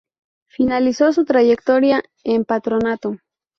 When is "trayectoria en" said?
1.25-2.43